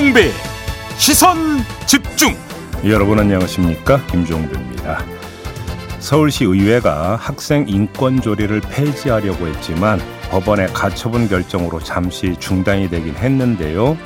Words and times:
김종배 0.00 0.30
시선 0.96 1.36
집중. 1.86 2.34
여러분 2.86 3.18
안녕하십니까? 3.18 4.06
김종배입니다. 4.06 5.04
서울시 5.98 6.46
의회가 6.46 7.16
학생 7.16 7.68
인권 7.68 8.22
조례를 8.22 8.62
폐지하려고 8.62 9.46
했지만 9.46 10.00
법원의 10.30 10.68
가처분 10.68 11.28
결정으로 11.28 11.80
잠시 11.80 12.34
중단이 12.38 12.88
되긴 12.88 13.14
했는데요. 13.14 13.98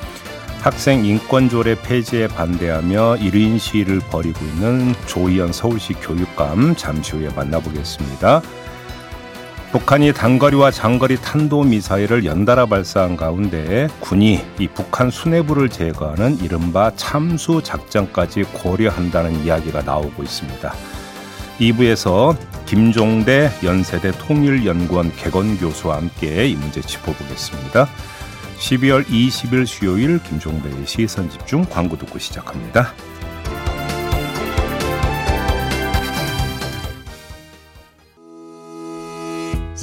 학생 0.62 1.04
인권 1.04 1.48
조례 1.48 1.76
폐지에 1.80 2.26
반대하며 2.26 3.18
1인 3.20 3.60
시위를 3.60 4.00
벌이고 4.00 4.44
있는 4.44 4.96
조희연 5.06 5.52
서울시 5.52 5.92
교육감 5.92 6.74
잠시 6.74 7.12
후에 7.12 7.28
만나보겠습니다. 7.36 8.42
북한이 9.74 10.12
단거리와 10.12 10.70
장거리 10.70 11.16
탄도 11.16 11.64
미사일을 11.64 12.24
연달아 12.24 12.66
발사한 12.66 13.16
가운데 13.16 13.88
군이 13.98 14.40
이 14.60 14.68
북한 14.68 15.10
수뇌부를 15.10 15.68
제거하는 15.68 16.38
이른바 16.38 16.92
참수 16.94 17.60
작전까지 17.64 18.44
고려한다는 18.52 19.44
이야기가 19.44 19.82
나오고 19.82 20.22
있습니다. 20.22 20.72
2부에서 21.58 22.36
김종대 22.66 23.50
연세대 23.64 24.12
통일연구원 24.12 25.10
개건 25.16 25.58
교수와 25.58 25.96
함께 25.96 26.46
이 26.46 26.54
문제 26.54 26.80
짚어보겠습니다. 26.80 27.88
12월 28.60 29.04
20일 29.06 29.66
수요일 29.66 30.22
김종배의 30.22 30.86
시선 30.86 31.28
집중 31.28 31.64
광고 31.64 31.98
듣고 31.98 32.20
시작합니다. 32.20 32.92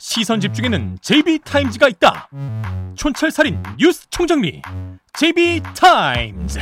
시선 0.00 0.40
집중에는 0.40 0.96
JB타임즈가 1.02 1.88
있다 1.88 2.30
촌철살인 2.96 3.62
뉴스 3.78 4.08
총정리 4.08 4.62
JB타임즈 5.12 6.58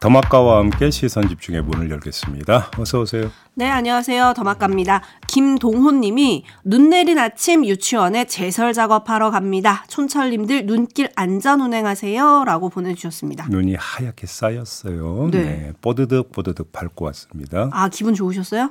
더마카와 0.00 0.58
함께 0.58 0.90
시선 0.90 1.28
집중의 1.28 1.62
문을 1.62 1.90
열겠습니다. 1.90 2.70
어서 2.78 3.00
오세요. 3.00 3.32
네, 3.54 3.68
안녕하세요. 3.68 4.32
더마카입니다. 4.36 5.02
김동호님이 5.26 6.44
눈 6.62 6.90
내린 6.90 7.18
아침 7.18 7.66
유치원에 7.66 8.26
제설 8.26 8.72
작업하러 8.72 9.32
갑니다. 9.32 9.84
촌철 9.88 10.30
님들 10.30 10.66
눈길 10.66 11.10
안전 11.16 11.60
운행하세요. 11.60 12.44
라고 12.46 12.68
보내주셨습니다. 12.68 13.48
눈이 13.48 13.74
하얗게 13.74 14.28
쌓였어요. 14.28 15.30
네. 15.32 15.42
네. 15.42 15.72
뽀드득 15.80 16.30
뽀드득 16.30 16.70
밟고 16.70 17.04
왔습니다. 17.06 17.68
아, 17.72 17.88
기분 17.88 18.14
좋으셨어요? 18.14 18.70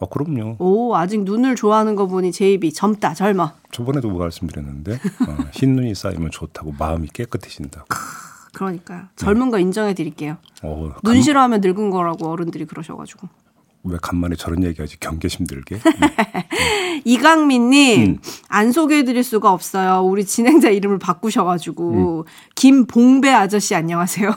어, 0.00 0.08
그럼요. 0.08 0.56
오, 0.60 0.94
아직 0.94 1.22
눈을 1.24 1.56
좋아하는 1.56 1.96
거 1.96 2.06
보니 2.06 2.30
제 2.32 2.52
입이 2.52 2.72
젊다, 2.72 3.14
젊어. 3.14 3.52
저번에도 3.72 4.08
뭐 4.08 4.20
말씀드렸는데 4.20 4.92
어, 4.94 4.98
흰 5.52 5.74
눈이 5.74 5.94
쌓이면 5.94 6.30
좋다고 6.30 6.74
마음이 6.78 7.08
깨끗해진다고. 7.12 7.86
그러니까요. 8.54 9.02
젊은 9.16 9.50
거 9.50 9.58
인정해 9.58 9.94
드릴게요. 9.94 10.36
어, 10.62 10.92
눈 11.02 11.14
간- 11.14 11.22
싫어하면 11.22 11.60
늙은 11.60 11.90
거라고 11.90 12.28
어른들이 12.30 12.64
그러셔가지고. 12.64 13.28
왜 13.84 13.96
간만에 14.02 14.34
저런 14.36 14.64
얘기하지 14.64 14.98
경계심 15.00 15.46
들게? 15.46 15.78
이강민님, 17.04 18.02
음. 18.02 18.18
안 18.48 18.72
소개해드릴 18.72 19.22
수가 19.22 19.52
없어요. 19.52 20.00
우리 20.04 20.24
진행자 20.24 20.70
이름을 20.70 20.98
바꾸셔가지고. 20.98 22.18
음. 22.20 22.24
김봉배 22.54 23.30
아저씨 23.32 23.74
안녕하세요. 23.74 24.30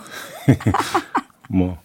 뭐 1.49 1.77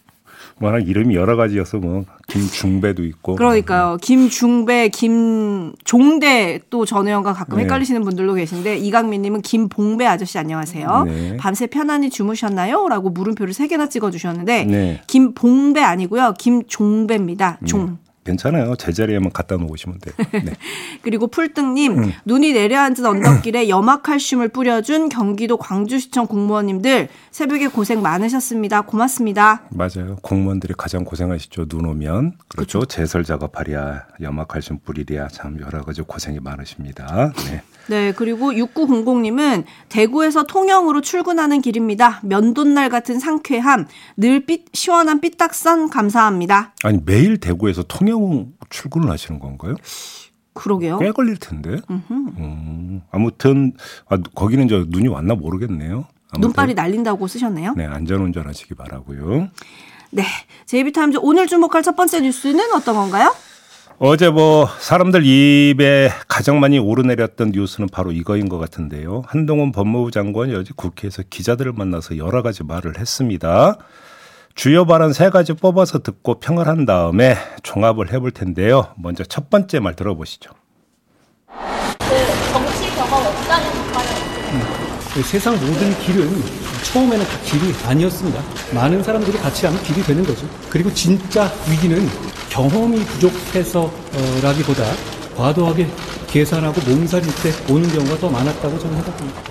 워낙 0.59 0.87
이름이 0.87 1.15
여러 1.15 1.35
가지여서 1.35 1.77
뭐 1.77 2.03
김중배도 2.27 3.03
있고. 3.05 3.35
그러니까요. 3.35 3.97
김중배, 4.01 4.89
김종대 4.89 6.59
또 6.69 6.85
전혜영과 6.85 7.33
가끔 7.33 7.57
네. 7.57 7.63
헷갈리시는 7.63 8.03
분들도 8.03 8.33
계신데 8.33 8.77
이강민님은 8.77 9.41
김봉배 9.41 10.05
아저씨 10.05 10.39
안녕하세요. 10.39 11.03
네. 11.05 11.37
밤새 11.37 11.67
편안히 11.67 12.09
주무셨나요? 12.09 12.87
라고 12.89 13.09
물음표를 13.09 13.53
세 13.53 13.67
개나 13.67 13.87
찍어주셨는데 13.87 14.63
네. 14.65 15.01
김봉배 15.07 15.81
아니고요. 15.81 16.33
김종배입니다. 16.37 17.59
종. 17.65 17.97
괜찮아요. 18.27 18.75
제자리에만 18.75 19.31
갖다 19.31 19.55
놓으시면 19.55 19.99
돼요. 19.99 20.13
네. 20.43 20.53
그리고 21.01 21.27
풀등님 21.27 21.97
음. 21.97 22.11
눈이 22.25 22.51
내려앉은 22.51 23.05
언덕길에 23.05 23.69
염화칼슘을 23.69 24.49
뿌려준 24.49 25.07
경기도 25.07 25.57
광주시청 25.57 26.27
공무원님들 26.27 27.07
새벽에 27.31 27.67
고생 27.67 28.01
많으셨습니다. 28.01 28.81
고맙습니다. 28.81 29.63
맞아요. 29.69 30.17
공무원들이 30.21 30.73
가장 30.77 31.05
고생하시죠. 31.05 31.67
눈 31.67 31.85
오면 31.85 32.33
그렇죠. 32.49 32.85
제설 32.85 33.23
작업하랴, 33.23 34.07
염화칼슘 34.21 34.79
뿌리랴 34.83 35.29
참 35.29 35.59
여러 35.61 35.83
가지 35.83 36.01
고생이 36.01 36.39
많으십니다. 36.41 37.31
네. 37.49 37.61
네, 37.89 38.11
그리고 38.11 38.51
6900님은 38.51 39.63
대구에서 39.89 40.43
통영으로 40.43 41.01
출근하는 41.01 41.61
길입니다. 41.61 42.19
면돈날 42.23 42.89
같은 42.89 43.19
상쾌함, 43.19 43.87
늘 44.17 44.45
삐, 44.45 44.65
시원한 44.73 45.21
삐딱선 45.21 45.89
감사합니다. 45.89 46.73
아니 46.83 46.99
매일 47.05 47.37
대구에서 47.37 47.83
통영 47.83 48.53
출근을 48.69 49.09
하시는 49.09 49.39
건가요? 49.39 49.75
그러게요. 50.53 50.99
꽤 50.99 51.11
걸릴 51.11 51.37
텐데. 51.37 51.77
음, 51.89 53.01
아무튼 53.11 53.73
아, 54.09 54.17
거기는 54.35 54.67
저 54.67 54.85
눈이 54.87 55.07
왔나 55.07 55.35
모르겠네요. 55.35 56.05
아무튼, 56.29 56.41
눈발이 56.41 56.73
날린다고 56.73 57.27
쓰셨네요. 57.27 57.75
네 57.77 57.85
안전 57.85 58.21
운전 58.21 58.47
하시기 58.47 58.73
바라고요. 58.73 59.47
네. 60.11 60.23
제이비타임즈 60.65 61.19
오늘 61.21 61.47
주목할 61.47 61.83
첫 61.83 61.95
번째 61.95 62.21
뉴스는 62.21 62.73
어떤 62.73 62.95
건가요? 62.95 63.33
어제 63.99 64.29
뭐 64.29 64.69
사람들 64.79 65.25
입에 65.25 66.11
가장 66.27 66.59
많이 66.59 66.77
오르내렸던 66.77 67.49
뉴스는 67.49 67.89
바로 67.91 68.11
이거인 68.11 68.47
것 68.47 68.59
같은데요. 68.59 69.23
한동훈 69.25 69.71
법무부 69.71 70.11
장관이 70.11 70.53
어제 70.53 70.71
국회에서 70.75 71.23
기자들을 71.27 71.73
만나서 71.73 72.17
여러 72.17 72.43
가지 72.43 72.63
말을 72.63 72.99
했습니다. 72.99 73.77
주요 74.53 74.85
발언 74.85 75.13
세 75.13 75.31
가지 75.31 75.53
뽑아서 75.53 75.99
듣고 75.99 76.39
평을 76.39 76.67
한 76.67 76.85
다음에 76.85 77.37
종합을 77.63 78.13
해볼 78.13 78.31
텐데요. 78.31 78.93
먼저 78.97 79.23
첫 79.23 79.49
번째 79.49 79.79
말 79.79 79.95
들어보시죠. 79.95 80.51
정치 82.53 82.95
경험 82.95 83.25
없다는 83.25 83.71
비판을 83.71 84.09
그 85.11 85.23
세상 85.23 85.55
모든 85.55 85.97
길은 86.01 86.29
처음에는 86.83 87.25
다 87.25 87.39
길이 87.45 87.73
아니었습니다. 87.87 88.43
많은 88.75 89.01
사람들이 89.01 89.39
같이 89.39 89.65
하면 89.65 89.81
길이 89.81 90.03
되는 90.03 90.23
거죠. 90.23 90.47
그리고 90.69 90.93
진짜 90.93 91.51
위기는 91.69 92.07
경험이 92.49 92.97
부족해서라기보다 92.99 94.83
과도하게 95.35 95.87
계산하고 96.27 96.81
몸살일 96.89 97.25
때 97.27 97.73
오는 97.73 97.87
경우가 97.89 98.17
더 98.17 98.29
많았다고 98.29 98.79
저는 98.79 98.95
생각합니다. 99.01 99.41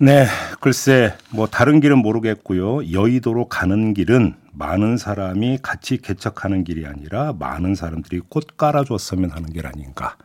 네, 0.00 0.26
글쎄 0.60 1.14
뭐 1.30 1.46
다른 1.48 1.80
길은 1.80 1.98
모르겠고요. 1.98 2.92
여의도로 2.92 3.48
가는 3.48 3.94
길은 3.94 4.34
많은 4.52 4.96
사람이 4.96 5.58
같이 5.62 5.98
개척하는 5.98 6.62
길이 6.64 6.86
아니라 6.86 7.32
많은 7.38 7.74
사람들이 7.74 8.20
꽃 8.28 8.56
깔아줬으면 8.56 9.30
하는 9.30 9.50
길 9.52 9.66
아닌가. 9.66 10.16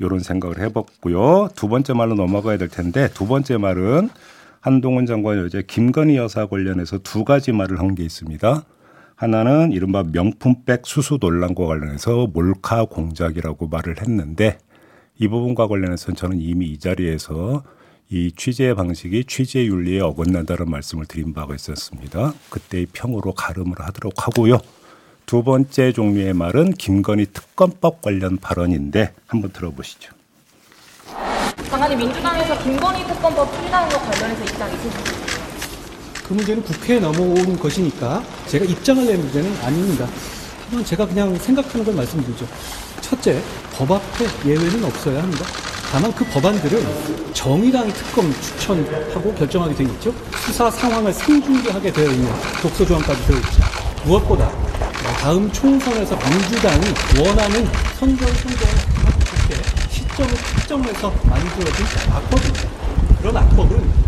이런 0.00 0.20
생각을 0.20 0.60
해봤고요. 0.60 1.48
두 1.56 1.68
번째 1.68 1.92
말로 1.94 2.14
넘어가야 2.14 2.56
될 2.56 2.68
텐데 2.68 3.08
두 3.12 3.26
번째 3.26 3.56
말은 3.56 4.10
한동훈 4.60 5.06
장관이 5.06 5.40
어제 5.42 5.62
김건희 5.66 6.16
여사 6.16 6.46
관련해서 6.46 6.98
두 6.98 7.24
가지 7.24 7.50
말을 7.50 7.80
한 7.80 7.96
게 7.96 8.04
있습니다. 8.04 8.62
하나는 9.18 9.72
이른바 9.72 10.04
명품백 10.04 10.86
수수 10.86 11.18
논란과 11.20 11.66
관련해서 11.66 12.28
몰카 12.32 12.84
공작이라고 12.84 13.66
말을 13.66 14.00
했는데 14.00 14.58
이 15.18 15.26
부분과 15.26 15.66
관련해서는 15.66 16.14
저는 16.14 16.40
이미 16.40 16.66
이 16.66 16.78
자리에서 16.78 17.64
이 18.10 18.30
취재 18.36 18.72
방식이 18.74 19.24
취재 19.24 19.64
윤리에 19.66 20.00
어긋난다는 20.02 20.70
말씀을 20.70 21.06
드린 21.06 21.34
바가 21.34 21.56
있었습니다. 21.56 22.32
그때의 22.48 22.86
평으로 22.92 23.32
가름을 23.32 23.74
하도록 23.80 24.12
하고요. 24.24 24.60
두 25.26 25.42
번째 25.42 25.92
종류의 25.92 26.32
말은 26.32 26.74
김건희 26.74 27.26
특검법 27.32 28.00
관련 28.00 28.36
발언인데 28.36 29.14
한번 29.26 29.50
들어보시죠. 29.50 30.12
장관님 31.68 31.98
민주당에서 31.98 32.56
김건희 32.62 33.04
특검법 33.08 33.52
추진하는 33.52 33.88
것 33.88 33.98
관련해서 33.98 34.44
입장 34.44 34.72
있으신가요? 34.72 35.27
그 36.28 36.34
문제는 36.34 36.62
국회에 36.62 37.00
넘어온 37.00 37.58
것이니까 37.58 38.22
제가 38.46 38.66
입장을 38.66 39.06
낼 39.06 39.16
문제는 39.16 39.56
아닙니다. 39.64 40.06
하지만 40.62 40.84
제가 40.84 41.06
그냥 41.06 41.34
생각하는 41.38 41.86
걸 41.86 41.94
말씀드리죠. 41.94 42.46
첫째, 43.00 43.42
법 43.72 43.90
앞에 43.92 44.26
예외는 44.44 44.84
없어야 44.84 45.22
합니다. 45.22 45.46
다만 45.90 46.14
그 46.14 46.26
법안들은 46.26 47.32
정의당이 47.32 47.90
특검 47.94 48.30
추천하고 48.42 49.34
결정하게 49.36 49.74
되어 49.74 49.86
있죠. 49.86 50.14
수사 50.44 50.70
상황을 50.70 51.14
상중계하게 51.14 51.90
되어 51.90 52.10
있는 52.10 52.30
독소 52.60 52.84
조항까지 52.84 53.26
되어 53.26 53.36
있죠. 53.38 53.62
무엇보다 54.04 54.44
어, 54.48 55.12
다음 55.22 55.50
총선에서 55.50 56.14
민주당이 56.14 56.84
원하는 57.24 57.66
선거의 57.98 58.32
하고 58.32 59.18
때 59.48 59.56
시점을 59.88 60.34
특정해서 60.34 61.10
만들어진 61.24 61.86
악법입니다. 62.12 62.68
그런 63.18 63.36
악법은 63.38 64.07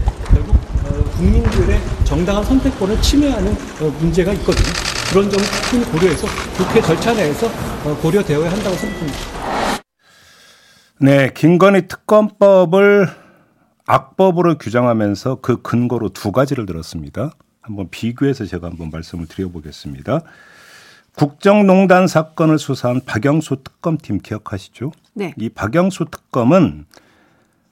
국민들의 1.21 1.79
정당한 2.05 2.43
선택권을 2.43 3.01
침해하는 3.03 3.53
어, 3.53 3.95
문제가 4.01 4.33
있거든요. 4.33 4.73
그런 5.11 5.29
점을 5.29 5.45
충분히 5.69 5.93
고려해서 5.93 6.27
국회 6.57 6.81
절차 6.81 7.13
내에서 7.13 7.47
어, 7.85 7.95
고려되어야 8.01 8.51
한다고 8.51 8.75
생각합니다. 8.77 9.19
네, 10.99 11.31
김건희 11.35 11.89
특검법을 11.89 13.09
악법으로 13.87 14.57
규정하면서 14.57 15.41
그 15.43 15.61
근거로 15.61 16.09
두 16.09 16.33
가지를 16.33 16.65
들었습니다. 16.65 17.33
한번 17.61 17.89
비교해서 17.91 18.47
제가 18.47 18.69
한번 18.69 18.89
말씀을 18.91 19.27
드려보겠습니다. 19.27 20.23
국정농단 21.17 22.07
사건을 22.07 22.59
수사한 22.59 23.03
박영수 23.05 23.57
특검팀 23.63 24.21
기억하시죠? 24.21 24.93
네. 25.13 25.35
이 25.37 25.51
박영수 25.51 26.07
특검은 26.11 26.87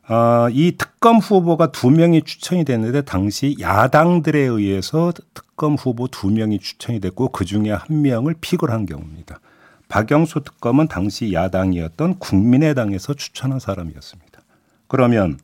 어, 0.08 0.48
이 0.50 0.72
특검 0.78 1.18
후보가 1.18 1.70
두 1.70 1.90
명이 1.90 2.22
추천이 2.22 2.64
됐는데 2.64 3.02
당시 3.02 3.56
야당들에 3.60 4.38
의해서 4.38 5.12
특검 5.34 5.74
후보 5.74 6.08
두 6.08 6.30
명이 6.30 6.60
추천이 6.60 6.98
됐고 6.98 7.28
그 7.28 7.44
중에 7.44 7.72
한 7.72 8.02
명을 8.02 8.36
픽을 8.40 8.70
한 8.70 8.86
경우입니다. 8.86 9.40
박영수 9.88 10.42
특검은 10.44 10.88
당시 10.88 11.32
야당이었던 11.32 12.18
국민의당에서 12.18 13.14
추천한 13.14 13.58
사람이었습니다. 13.58 14.40
그러면 14.86 15.38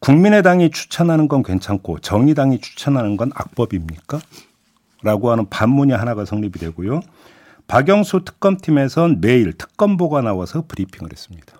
국민의당이 0.00 0.70
추천하는 0.70 1.26
건 1.26 1.42
괜찮고 1.42 2.00
정의당이 2.00 2.60
추천하는 2.60 3.16
건 3.16 3.32
악법입니까? 3.34 4.20
라고 5.02 5.30
하는 5.30 5.48
반문이 5.48 5.92
하나가 5.92 6.24
성립이 6.24 6.52
되고요. 6.52 7.00
박영수 7.66 8.24
특검팀에선 8.24 9.20
매일 9.20 9.52
특검보가 9.52 10.22
나와서 10.22 10.64
브리핑을 10.66 11.10
했습니다. 11.10 11.55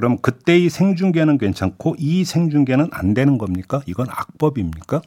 그럼 0.00 0.16
그때의 0.16 0.70
생중계는 0.70 1.36
괜찮고 1.36 1.96
이 1.98 2.24
생중계는 2.24 2.88
안 2.90 3.12
되는 3.12 3.36
겁니까? 3.36 3.82
이건 3.84 4.06
악법입니까? 4.08 5.02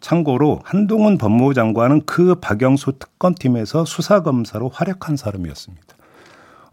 참고로 0.00 0.60
한동훈 0.62 1.16
법무부 1.16 1.54
장관은 1.54 2.02
그 2.04 2.34
박영수 2.34 2.98
특검팀에서 2.98 3.86
수사검사로 3.86 4.68
활약한 4.68 5.16
사람이었습니다. 5.16 5.86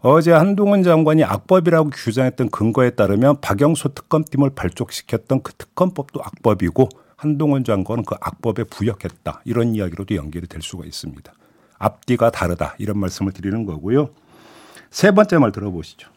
어제 0.00 0.32
한동훈 0.32 0.82
장관이 0.82 1.24
악법이라고 1.24 1.88
규정했던 1.88 2.50
근거에 2.50 2.90
따르면 2.90 3.40
박영수 3.40 3.94
특검팀을 3.94 4.50
발족시켰던 4.50 5.42
그 5.42 5.54
특검법도 5.54 6.20
악법이고 6.22 6.90
한동훈 7.16 7.64
장관은 7.64 8.04
그 8.04 8.14
악법에 8.20 8.64
부역했다. 8.64 9.40
이런 9.46 9.74
이야기로도 9.74 10.16
연결이 10.16 10.46
될 10.48 10.60
수가 10.60 10.84
있습니다. 10.84 11.32
앞뒤가 11.78 12.30
다르다. 12.30 12.74
이런 12.76 12.98
말씀을 12.98 13.32
드리는 13.32 13.64
거고요. 13.64 14.10
세 14.90 15.12
번째 15.12 15.38
말 15.38 15.50
들어보시죠. 15.50 16.13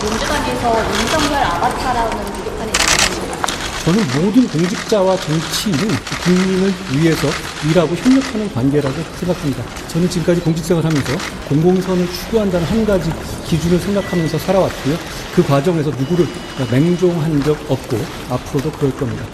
민주당에서 0.00 0.78
윤석열 0.94 1.42
아바타라는 1.42 2.10
나왔습니다. 2.18 3.46
저는 3.84 4.00
모든 4.14 4.46
공직자와 4.46 5.16
정치인은 5.16 5.88
국민을 6.22 6.72
위해서 6.92 7.26
일하고 7.68 7.96
협력하는 7.96 8.52
관계라고 8.54 8.94
생각합니다. 8.94 9.64
저는 9.88 10.08
지금까지 10.08 10.40
공직생활 10.42 10.84
하면서 10.84 11.12
공공선을 11.48 12.06
추구한다는 12.06 12.66
한 12.66 12.84
가지 12.84 13.10
기준을 13.46 13.78
생각하면서 13.80 14.38
살아왔고요. 14.38 14.96
그 15.34 15.42
과정에서 15.42 15.90
누구를 15.90 16.26
맹종한 16.70 17.42
적 17.42 17.58
없고 17.68 17.96
앞으로도 18.30 18.70
그럴 18.72 18.94
겁니다. 18.96 19.24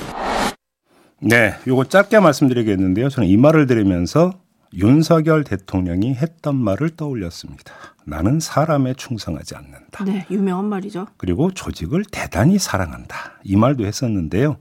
네, 1.21 1.55
요거 1.67 1.85
짧게 1.85 2.21
말씀드리겠는데요. 2.21 3.11
저는 3.11 3.29
이 3.29 3.37
말을 3.37 3.67
들으면서 3.67 4.33
윤석열 4.75 5.45
대통령이 5.45 6.15
했던 6.15 6.57
말을 6.57 6.91
떠올렸습니다. 6.91 7.73
나는 8.05 8.41
사람에 8.41 8.95
충성하지 8.95 9.55
않는다. 9.55 10.05
네, 10.05 10.27
유명한 10.31 10.67
말이죠. 10.67 11.07
그리고 11.17 11.53
조직을 11.53 12.05
대단히 12.11 12.59
사랑한다. 12.59 13.17
이 13.45 13.57
말도 13.57 13.87
했었는데요. 13.87 14.59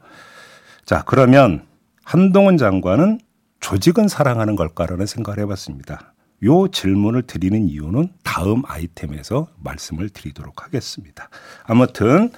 자, 0.86 1.04
그러면 1.06 1.66
한동훈 2.04 2.58
장관은 2.58 3.20
조직은 3.60 4.08
사랑하는 4.08 4.56
걸까라는 4.56 5.06
생각을 5.06 5.40
해봤습니다. 5.40 6.14
요 6.44 6.68
질문을 6.68 7.24
드리는 7.24 7.68
이유는 7.68 8.10
다음 8.24 8.64
아이템에서 8.66 9.48
말씀을 9.58 10.10
드리도록 10.10 10.66
하겠습니다. 10.66 11.30
아무튼 11.64 12.32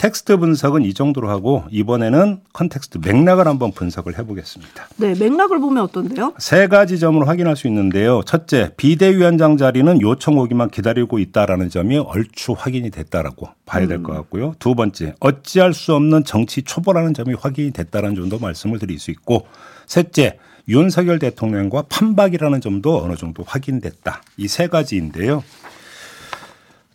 텍스트 0.00 0.38
분석은 0.38 0.82
이 0.86 0.94
정도로 0.94 1.28
하고 1.28 1.64
이번에는 1.70 2.40
context 2.54 2.98
맥락을 3.04 3.46
한번 3.46 3.70
분석을 3.70 4.18
해보겠습니다. 4.18 4.88
네, 4.96 5.14
맥락을 5.14 5.60
보면 5.60 5.82
어떤데요? 5.82 6.32
세 6.38 6.68
가지 6.68 6.98
점으로 6.98 7.26
확인할 7.26 7.54
수 7.54 7.66
있는데요. 7.68 8.22
첫째, 8.24 8.70
비대위원장 8.78 9.58
자리는 9.58 10.00
요청 10.00 10.38
오기만 10.38 10.70
기다리고 10.70 11.18
있다라는 11.18 11.68
점이 11.68 11.98
얼추 11.98 12.54
확인이 12.56 12.88
됐다라고 12.90 13.50
봐야 13.66 13.86
될 13.86 14.02
것 14.02 14.14
같고요. 14.14 14.54
두 14.58 14.74
번째, 14.74 15.14
어찌할 15.20 15.74
수 15.74 15.94
없는 15.94 16.24
정치 16.24 16.62
초보라는 16.62 17.12
점이 17.12 17.34
확인이 17.38 17.70
됐다는 17.72 18.14
점도 18.14 18.38
말씀을 18.38 18.78
드릴 18.78 18.98
수 18.98 19.10
있고, 19.10 19.46
셋째, 19.86 20.38
윤석열 20.66 21.18
대통령과 21.18 21.82
판박이라는 21.90 22.62
점도 22.62 23.02
어느 23.02 23.16
정도 23.16 23.42
확인됐다. 23.46 24.22
이 24.38 24.48
세 24.48 24.66
가지인데요. 24.68 25.44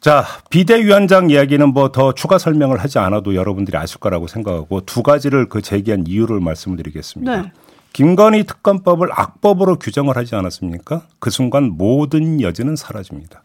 자, 0.06 0.24
비대위원장 0.52 1.32
이야기는 1.32 1.70
뭐 1.70 1.92
더 1.92 2.14
추가 2.14 2.38
설명을 2.38 2.78
하지 2.78 3.00
않아도 3.00 3.34
여러분들이 3.34 3.76
아실 3.76 4.00
거라고 4.00 4.28
생각하고 4.28 4.82
두 4.82 5.02
가지를 5.02 5.50
그 5.50 5.64
제기한 5.64 6.06
이유를 6.06 6.42
말씀을 6.42 6.78
드리겠습니다. 6.78 7.42
네. 7.42 7.52
김건희 7.94 8.44
특검법을 8.44 9.10
악법으로 9.12 9.80
규정을 9.80 10.16
하지 10.16 10.36
않았습니까? 10.36 11.08
그 11.18 11.32
순간 11.32 11.72
모든 11.72 12.40
여지는 12.40 12.76
사라집니다. 12.76 13.42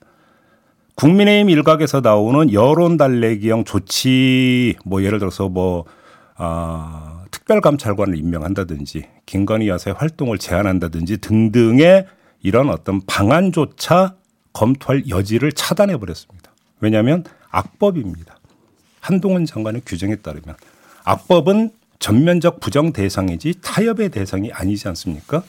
국민의힘 0.97 1.49
일각에서 1.49 2.03
나오는 2.03 2.53
여론 2.53 2.99
달래기형 2.99 3.65
조치, 3.65 4.77
뭐 4.85 5.03
예를 5.03 5.19
들어서 5.19 5.49
뭐, 5.49 5.87
아, 6.37 7.23
특별감찰관을 7.31 8.19
임명한다든지, 8.19 9.05
김건희 9.25 9.69
여사의 9.69 9.95
활동을 9.95 10.37
제한한다든지 10.37 11.23
등등의 11.23 12.05
이런 12.43 12.69
어떤 12.69 13.01
방안조차 13.07 14.17
검토할 14.53 15.09
여지를 15.09 15.53
차단해 15.53 15.97
버렸습니다. 15.97 16.40
왜냐하면 16.81 17.25
악법입니다. 17.51 18.37
한동훈 19.01 19.47
장관의 19.47 19.83
규정에 19.87 20.17
따르면 20.17 20.55
악법은 21.05 21.71
전면적 21.99 22.61
부정 22.61 22.93
대상이지 22.93 23.55
타협의 23.63 24.11
대상이 24.11 24.51
아니지 24.53 24.89
않습니까? 24.89 25.43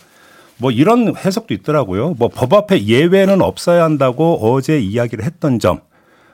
뭐 0.57 0.71
이런 0.71 1.15
해석도 1.15 1.53
있더라고요. 1.53 2.13
뭐 2.15 2.29
법 2.29 2.53
앞에 2.53 2.85
예외는 2.85 3.41
없어야 3.41 3.83
한다고 3.83 4.37
어제 4.41 4.79
이야기를 4.79 5.23
했던 5.25 5.59
점. 5.59 5.81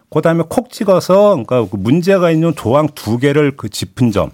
그다음에 0.10 0.44
콕 0.50 0.72
찍어서 0.72 1.32
그러니까 1.32 1.68
그 1.70 1.76
문제가 1.76 2.32
있는 2.32 2.56
조항 2.56 2.88
두 2.96 3.18
개를 3.18 3.56
그 3.58 3.70
짚은 3.70 4.12
점. 4.12 4.32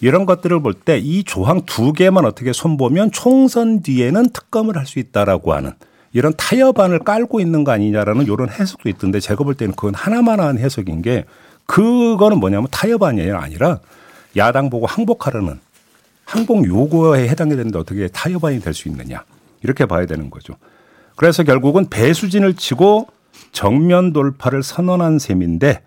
이런 0.00 0.26
것들을 0.26 0.60
볼 0.62 0.74
때 0.84 0.98
이 0.98 1.24
조항 1.24 1.62
두 1.66 1.92
개만 1.92 2.24
어떻게 2.24 2.52
손보면 2.52 3.10
총선 3.12 3.82
뒤에는 3.82 4.30
특검을 4.30 4.76
할 4.76 4.86
수 4.86 4.98
있다라고 4.98 5.52
하는 5.52 5.72
이런 6.12 6.32
타협안을 6.36 7.00
깔고 7.00 7.40
있는 7.40 7.64
거 7.64 7.72
아니냐라는 7.72 8.24
이런 8.24 8.48
해석도 8.48 8.88
있던데 8.88 9.20
제가 9.20 9.44
볼 9.44 9.54
때는 9.54 9.74
그건 9.74 9.94
하나만한 9.94 10.58
해석인 10.58 11.02
게 11.02 11.24
그거는 11.66 12.38
뭐냐면 12.38 12.68
타협안이 12.70 13.30
아니라 13.30 13.80
야당 14.36 14.70
보고 14.70 14.86
항복하라는 14.86 15.60
항복 16.24 16.66
요구에 16.66 17.28
해당이 17.28 17.56
되는데 17.56 17.78
어떻게 17.78 18.08
타협안이 18.08 18.60
될 18.60 18.74
수 18.74 18.88
있느냐 18.88 19.24
이렇게 19.62 19.86
봐야 19.86 20.06
되는 20.06 20.30
거죠. 20.30 20.54
그래서 21.16 21.42
결국은 21.42 21.88
배수진을 21.88 22.54
치고 22.54 23.08
정면 23.52 24.12
돌파를 24.12 24.62
선언한 24.62 25.18
셈인데 25.18 25.82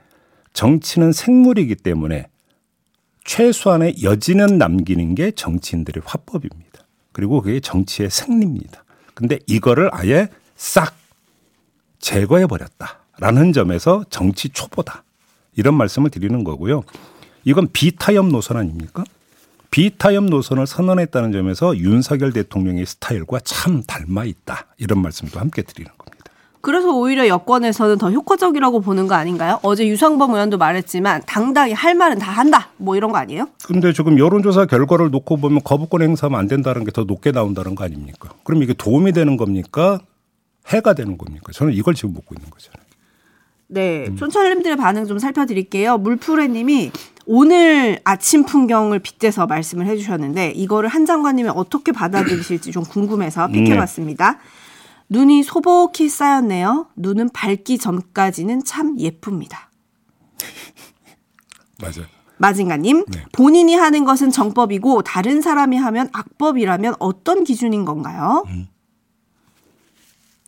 정치는 0.54 1.14
생물이기 1.14 1.76
때문에 1.76 2.28
최소한의 3.24 4.04
여지는 4.04 4.58
남기는 4.58 5.16
게 5.16 5.32
정치인들의 5.32 6.04
화법입니다. 6.06 6.82
그리고 7.12 7.42
그게 7.42 7.60
정치의 7.60 8.10
승리입니다. 8.10 8.84
근데 9.14 9.40
이거를 9.48 9.90
아예 9.94 10.30
싹 10.56 10.96
제거해 12.00 12.48
버렸다라는 12.48 13.54
점에서 13.54 14.04
정치 14.10 14.50
초보다 14.50 15.04
이런 15.56 15.76
말씀을 15.76 16.10
드리는 16.10 16.44
거고요. 16.44 16.84
이건 17.44 17.68
비타협 17.72 18.28
노선 18.28 18.58
아닙니까? 18.58 19.04
비타협 19.72 20.26
노선을 20.26 20.68
선언했다는 20.68 21.32
점에서 21.32 21.78
윤석열 21.78 22.34
대통령의 22.34 22.86
스타일과 22.86 23.40
참 23.40 23.84
닮아 23.84 24.26
있다 24.26 24.68
이런 24.78 25.02
말씀도 25.02 25.40
함께 25.40 25.62
드리는 25.62 25.90
겁니다. 25.98 26.21
그래서 26.62 26.92
오히려 26.96 27.28
여권에서는 27.28 27.98
더 27.98 28.12
효과적이라고 28.12 28.82
보는 28.82 29.08
거 29.08 29.16
아닌가요? 29.16 29.60
어제 29.64 29.88
유상범 29.88 30.32
의원도 30.32 30.58
말했지만 30.60 31.24
당당히 31.26 31.74
할 31.74 31.96
말은 31.96 32.20
다 32.20 32.32
한다. 32.32 32.70
뭐 32.78 32.96
이런 32.96 33.12
거 33.12 33.18
아니에요? 33.18 33.48
근데 33.66 33.92
지금 33.94 34.20
여론조사 34.20 34.66
결과를 34.68 35.10
놓고 35.10 35.38
보면 35.38 35.62
거부권 35.64 36.02
행사하면 36.04 36.40
안 36.40 36.48
된다는 36.48 36.84
게 36.86 36.92
더 36.92 37.04
높게 37.06 37.32
나온다는 37.32 37.74
거 37.74 37.84
아닙니까? 37.86 38.30
그럼 38.44 38.62
이게 38.64 38.74
도움이 38.74 39.12
되는 39.14 39.38
겁니까? 39.38 40.00
해가 40.68 40.94
되는 40.94 41.18
겁니까? 41.18 41.52
저는 41.54 41.74
이걸 41.74 41.94
지금 41.96 42.14
묻고 42.14 42.36
있는 42.38 42.50
거잖아요. 42.50 42.82
네, 43.68 44.10
촌철님들의 44.18 44.76
반응 44.76 45.06
좀 45.08 45.18
살펴드릴게요. 45.18 45.98
물푸레님이 46.00 46.92
오늘 47.26 48.00
아침 48.04 48.44
풍경을 48.46 49.00
빗대서 49.00 49.48
말씀을 49.48 49.86
해주셨는데 49.88 50.52
이거를 50.52 50.90
한 50.90 51.06
장관님이 51.06 51.50
어떻게 51.56 51.94
받아들이실지 51.94 52.72
좀 52.72 52.84
궁금해서 52.84 53.48
픽해봤습니다. 53.48 54.40
눈이 55.12 55.44
소복히 55.44 56.08
쌓였네요. 56.08 56.88
눈은 56.96 57.32
밝기 57.34 57.78
전까지는 57.78 58.64
참 58.64 58.98
예쁩니다. 58.98 59.70
맞아요. 61.82 62.08
마징가님, 62.38 63.06
네. 63.06 63.26
본인이 63.34 63.76
하는 63.76 64.06
것은 64.06 64.32
정법이고 64.32 65.02
다른 65.02 65.42
사람이 65.42 65.76
하면 65.76 66.10
악법이라면 66.14 66.96
어떤 67.00 67.44
기준인 67.44 67.84
건가요? 67.84 68.46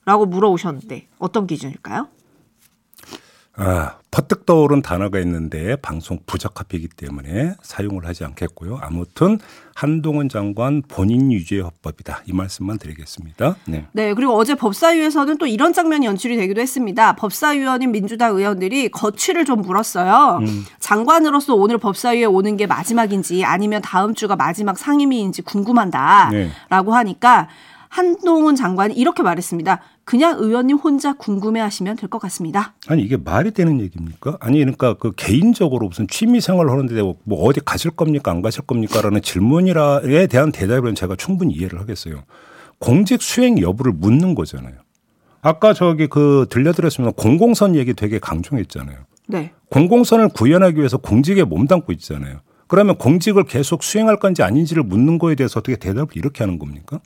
라고 0.05 0.25
물어오셨는데 0.25 1.07
어떤 1.19 1.45
기준일까요? 1.45 2.07
아, 3.55 3.97
퍼뜩 4.09 4.47
떠오른 4.47 4.81
단어가 4.81 5.19
있는데 5.19 5.75
방송 5.75 6.17
부적합이기 6.25 6.87
때문에 6.89 7.53
사용을 7.61 8.05
하지 8.07 8.23
않겠고요. 8.23 8.79
아무튼 8.81 9.37
한동훈 9.75 10.27
장관 10.27 10.81
본인 10.87 11.31
유죄 11.31 11.59
헌법이다. 11.59 12.23
이 12.25 12.33
말씀만 12.33 12.79
드리겠습니다. 12.79 13.55
네. 13.65 13.85
네, 13.91 14.13
그리고 14.15 14.35
어제 14.35 14.55
법사위에서는 14.55 15.37
또 15.37 15.45
이런 15.45 15.71
장면이 15.71 16.05
연출이 16.07 16.35
되기도 16.35 16.61
했습니다. 16.61 17.15
법사위원인 17.15 17.91
민주당 17.91 18.35
의원들이 18.35 18.89
거취를 18.89 19.45
좀 19.45 19.61
물었어요. 19.61 20.39
장관으로서 20.79 21.53
오늘 21.53 21.77
법사위에 21.77 22.25
오는 22.25 22.57
게 22.57 22.65
마지막인지 22.65 23.45
아니면 23.45 23.83
다음 23.83 24.15
주가 24.15 24.35
마지막 24.35 24.77
상임위인지 24.79 25.43
궁금한다. 25.43 26.29
네. 26.31 26.49
라고 26.69 26.95
하니까 26.95 27.49
한동훈 27.89 28.55
장관이 28.55 28.95
이렇게 28.95 29.21
말했습니다. 29.21 29.79
그냥 30.05 30.37
의원님 30.39 30.77
혼자 30.77 31.13
궁금해 31.13 31.59
하시면 31.61 31.95
될 31.95 32.09
것 32.09 32.19
같습니다. 32.19 32.73
아니 32.87 33.01
이게 33.03 33.15
말이 33.17 33.51
되는 33.51 33.79
얘기입니까? 33.79 34.37
아니 34.41 34.59
그러니까 34.59 34.95
그 34.95 35.13
개인적으로 35.15 35.87
무슨 35.87 36.07
취미 36.07 36.41
생활을 36.41 36.71
하는데 36.71 37.01
뭐 37.23 37.43
어디 37.45 37.61
가실 37.61 37.91
겁니까 37.91 38.31
안 38.31 38.41
가실 38.41 38.63
겁니까라는 38.63 39.21
질문이라에 39.21 40.27
대한 40.27 40.51
대답은 40.51 40.95
제가 40.95 41.15
충분히 41.15 41.53
이해를 41.53 41.79
하겠어요. 41.79 42.23
공직 42.79 43.21
수행 43.21 43.59
여부를 43.59 43.93
묻는 43.93 44.35
거잖아요. 44.35 44.75
아까 45.41 45.73
저기 45.73 46.07
그 46.07 46.47
들려드렸으면 46.49 47.13
공공선 47.13 47.75
얘기 47.75 47.93
되게 47.93 48.19
강조했잖아요. 48.19 48.97
네. 49.27 49.51
공공선을 49.69 50.29
구현하기 50.29 50.77
위해서 50.77 50.97
공직에 50.97 51.43
몸담고 51.43 51.91
있잖아요. 51.93 52.39
그러면 52.67 52.97
공직을 52.97 53.43
계속 53.45 53.83
수행할 53.83 54.19
건지 54.19 54.41
아닌지를 54.43 54.83
묻는 54.83 55.17
거에 55.17 55.35
대해서 55.35 55.59
어떻게 55.59 55.77
대답을 55.77 56.15
이렇게 56.15 56.43
하는 56.43 56.59
겁니까? 56.59 56.99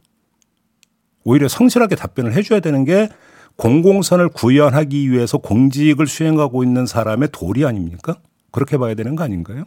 오히려 1.28 1.50
성실하게 1.50 1.98
답변을 1.98 2.34
해줘야 2.34 2.62
되는 2.62 2.86
게 2.86 3.10
공공선을 3.58 4.30
구현하기 4.30 5.12
위해서 5.12 5.38
공직을 5.38 6.08
수행하고 6.08 6.64
있는 6.64 6.86
사람의 6.86 7.30
도리 7.34 7.66
아닙니까? 7.66 8.16
그렇게 8.50 8.78
봐야 8.78 8.94
되는 8.94 9.18
거 9.18 9.26
아닌가요? 9.26 9.66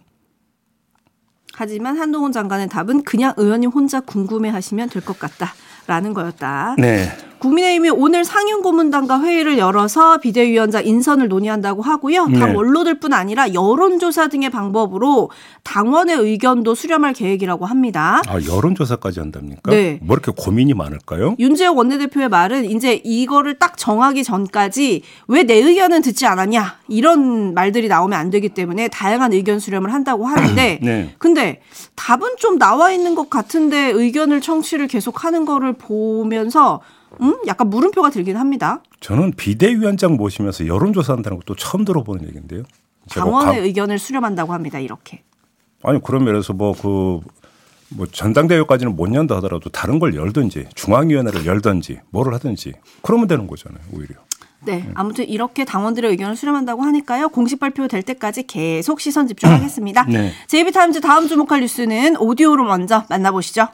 하지만 1.53 1.99
한동훈 1.99 2.33
장관의 2.33 2.71
답은 2.71 3.03
그냥 3.05 3.35
의원님 3.37 3.69
혼자 3.73 4.01
궁금해 4.01 4.49
하시면 4.49 4.89
될 4.89 5.03
것 5.03 5.19
같다라는 5.19 6.15
거였다. 6.15 6.77
네. 6.79 7.11
국민의힘이 7.41 7.91
오늘 7.91 8.25
상윤고문단과 8.25 9.21
회의를 9.21 9.59
열어서 9.59 10.19
비대위원장 10.19 10.87
인선을 10.87 11.29
논의한다고 11.29 11.83
하고요. 11.83 12.27
당 12.27 12.51
네. 12.51 12.55
원로들뿐 12.55 13.13
아니라 13.13 13.53
여론조사 13.53 14.29
등의 14.29 14.51
방법으로 14.51 15.31
당원의 15.65 16.17
의견도 16.17 16.75
수렴할 16.75 17.13
계획이라고 17.13 17.67
합니다. 17.67 18.23
아, 18.29 18.39
여론조사까지 18.41 19.21
한답니까? 19.21 19.71
네. 19.71 19.99
뭐 20.03 20.15
이렇게 20.15 20.33
고민이 20.37 20.75
많을까요? 20.75 21.35
윤재욱 21.39 21.77
원내대표의 21.77 22.29
말은 22.29 22.65
이제 22.71 23.01
이거를 23.05 23.59
딱 23.59 23.77
정하기 23.77 24.23
전까지 24.25 25.03
왜 25.29 25.41
내 25.51 25.55
의견은 25.57 26.03
듣지 26.03 26.27
않았냐 26.27 26.77
이런 26.87 27.55
말들이 27.55 27.89
나오면 27.89 28.17
안 28.17 28.31
되기 28.31 28.51
때문에 28.51 28.87
다양한 28.87 29.33
의견 29.33 29.59
수렴을 29.59 29.93
한다고 29.93 30.27
하는데 30.27 30.79
네. 30.85 31.15
근데 31.19 31.61
답은 31.97 32.37
좀 32.39 32.57
나와 32.59 32.93
있는 32.93 33.17
것 33.17 33.29
같은데 33.31 33.91
의견을 33.91 34.41
청취를 34.43 34.87
계속 34.87 35.25
하는 35.25 35.45
거를 35.45 35.73
보면서 35.73 36.83
음 37.21 37.37
약간 37.47 37.69
물음표가 37.71 38.11
들긴 38.11 38.37
합니다. 38.37 38.83
저는 39.01 39.33
비대위원장 39.33 40.17
모시면서 40.17 40.67
여론조사 40.67 41.13
한다는 41.15 41.39
것도 41.39 41.57
처음 41.57 41.85
들어보는 41.85 42.27
얘기인데요. 42.29 42.63
당원의 43.11 43.55
가- 43.57 43.61
의견을 43.65 43.99
수렴한다고 43.99 44.53
합니다. 44.53 44.79
이렇게. 44.79 45.23
아니 45.83 46.01
그런 46.03 46.25
면에서 46.25 46.53
뭐그 46.53 47.21
뭐 47.93 48.07
전당대회까지는 48.13 48.95
못 48.95 49.13
연다 49.15 49.37
하더라도 49.37 49.69
다른 49.71 49.99
걸 49.99 50.15
열든지 50.15 50.67
중앙위원회를 50.75 51.45
열든지 51.47 52.01
뭐를 52.11 52.33
하든지 52.35 52.75
그러면 53.03 53.27
되는 53.27 53.47
거잖아요 53.47 53.81
오히려. 53.93 54.15
네, 54.63 54.87
아무튼 54.95 55.27
이렇게 55.27 55.65
당원들의 55.65 56.11
의견을 56.11 56.37
수렴한다고 56.37 56.83
하니까요. 56.83 57.31
공식 57.31 57.59
발표될 57.59 58.03
때까지 58.03 58.47
계속 58.47 59.01
시선 59.01 59.27
집중하겠습니다. 59.27 60.05
네. 60.05 60.33
제이비타임즈 60.49 61.01
다음 61.01 61.27
주목할 61.29 61.61
뉴스는 61.63 62.19
오디오로 62.19 62.65
먼저 62.65 63.05
만나보시죠. 63.09 63.69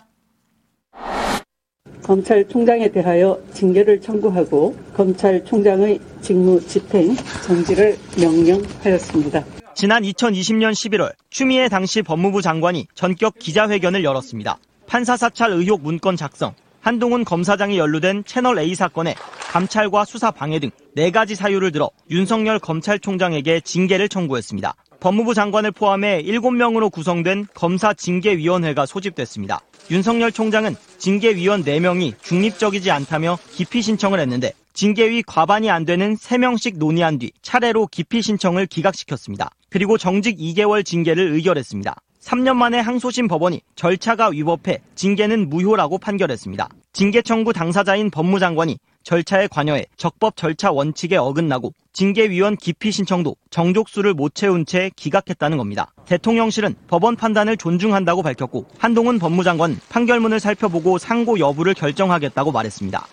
검찰총장에 2.03 2.91
대하여 2.91 3.39
징계를 3.53 4.01
청구하고 4.01 4.77
검찰총장의 4.95 5.99
직무 6.21 6.61
집행 6.67 7.15
정지를 7.47 7.97
명령하였습니다. 8.19 9.45
지난 9.75 10.03
2020년 10.03 10.73
11월 10.73 11.13
추미애 11.31 11.69
당시 11.69 12.03
법무부 12.03 12.43
장관이 12.43 12.87
전격 12.95 13.39
기자회견을 13.39 14.05
열었습니다. 14.05 14.59
판사 14.87 15.17
사찰 15.17 15.53
의혹 15.53 15.83
문건 15.83 16.17
작성, 16.17 16.55
한동훈 16.81 17.25
검사장이 17.25 17.77
연루된 17.79 18.25
채널 18.25 18.59
A 18.59 18.75
사건에 18.75 19.15
감찰과 19.51 20.05
수사 20.05 20.31
방해 20.31 20.59
등 20.59 20.71
네 20.97 21.11
가지 21.11 21.35
사유를 21.35 21.73
들어 21.73 21.91
윤석열 22.11 22.59
검찰총장에게 22.59 23.61
징계를 23.61 24.09
청구했습니다. 24.09 24.75
법무부 25.01 25.35
장관을 25.35 25.73
포함해 25.73 26.23
7명으로 26.23 26.91
구성된 26.91 27.47
검사 27.55 27.93
징계위원회가 27.95 28.87
소집됐습니다. 28.87 29.61
윤석열 29.91 30.33
총장은 30.33 30.75
징계위원 30.99 31.65
4명이 31.65 32.15
중립적이지 32.23 32.91
않다며 32.91 33.39
기피 33.53 33.83
신청을 33.83 34.19
했는데 34.21 34.53
징계위 34.73 35.23
과반이 35.23 35.71
안 35.71 35.85
되는 35.85 36.17
3명씩 36.17 36.79
논의한 36.79 37.19
뒤 37.19 37.31
차례로 37.43 37.89
기피 37.91 38.21
신청을 38.21 38.67
기각시켰습니다. 38.67 39.51
그리고 39.71 39.97
정직 39.97 40.39
2개월 40.39 40.85
징계를 40.85 41.33
의결했습니다. 41.33 41.95
3년 42.21 42.57
만에 42.57 42.81
항소심 42.81 43.29
법원이 43.29 43.61
절차가 43.77 44.31
위법해 44.31 44.81
징계는 44.97 45.49
무효라고 45.49 45.99
판결했습니다. 45.99 46.69
징계 46.93 47.23
청구 47.23 47.53
당사자인 47.53 48.11
법무장관이 48.11 48.79
절차에 49.07 49.47
관여해 49.47 49.87
적법 49.97 50.37
절차 50.37 50.73
원칙에 50.73 51.17
어긋나고 51.17 51.73
징계위원 51.93 52.57
기피 52.57 52.91
신청도 52.91 53.37
정족수를 53.51 54.15
못 54.15 54.35
채운 54.35 54.67
채 54.67 54.91
기각했다는 54.97 55.59
겁니다. 55.59 55.93
대통령실은 56.07 56.75
법원 56.89 57.15
판단을 57.15 57.57
존중한다고 57.57 58.25
밝혔고 58.25 58.67
한동훈 58.79 59.21
법무장관 59.21 59.79
판결문을 59.91 60.41
살펴보고 60.41 60.99
상고 60.99 61.39
여부를 61.39 61.75
결정하겠다고 61.75 62.51
말했습니다. 62.51 63.07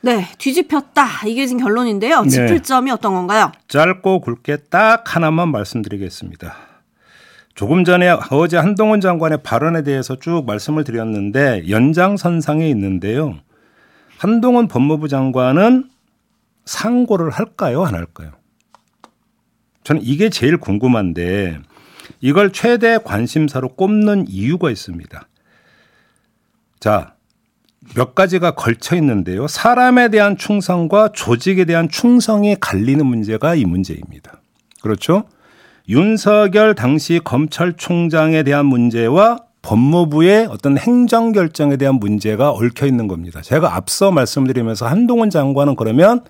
네, 0.00 0.26
뒤집혔다. 0.38 1.26
이게 1.26 1.46
지금 1.46 1.62
결론인데요. 1.62 2.22
네. 2.22 2.30
짚을 2.30 2.62
점이 2.62 2.90
어떤 2.90 3.12
건가요? 3.12 3.52
짧고 3.68 4.22
굵게 4.22 4.56
딱 4.70 5.14
하나만 5.14 5.50
말씀드리겠습니다. 5.50 6.56
조금 7.54 7.84
전에 7.84 8.16
어제 8.30 8.56
한동훈 8.56 9.02
장관의 9.02 9.42
발언에 9.42 9.82
대해서 9.82 10.18
쭉 10.18 10.44
말씀을 10.46 10.84
드렸는데 10.84 11.68
연장선상에 11.68 12.66
있는데요. 12.70 13.38
한동훈 14.18 14.68
법무부 14.68 15.08
장관은 15.08 15.90
상고를 16.64 17.30
할까요? 17.30 17.84
안 17.84 17.94
할까요? 17.94 18.32
저는 19.84 20.02
이게 20.04 20.30
제일 20.30 20.56
궁금한데 20.58 21.58
이걸 22.20 22.52
최대 22.52 22.98
관심사로 22.98 23.74
꼽는 23.74 24.26
이유가 24.28 24.70
있습니다. 24.70 25.28
자, 26.80 27.14
몇 27.94 28.14
가지가 28.14 28.52
걸쳐 28.52 28.96
있는데요. 28.96 29.46
사람에 29.46 30.08
대한 30.08 30.36
충성과 30.36 31.10
조직에 31.14 31.64
대한 31.64 31.88
충성이 31.88 32.56
갈리는 32.58 33.04
문제가 33.04 33.54
이 33.54 33.64
문제입니다. 33.64 34.40
그렇죠? 34.82 35.24
윤석열 35.88 36.74
당시 36.74 37.20
검찰총장에 37.22 38.42
대한 38.42 38.66
문제와 38.66 39.38
법무부의 39.66 40.46
어떤 40.46 40.78
행정 40.78 41.32
결정에 41.32 41.76
대한 41.76 41.96
문제가 41.96 42.52
얽혀 42.52 42.86
있는 42.86 43.08
겁니다. 43.08 43.42
제가 43.42 43.74
앞서 43.74 44.12
말씀드리면서 44.12 44.86
한동훈 44.86 45.28
장관은 45.28 45.74
그러면 45.74 46.22